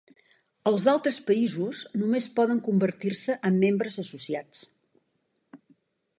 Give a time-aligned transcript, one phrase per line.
[0.69, 4.65] Els d'altres països només poden convertir-se en membres associats.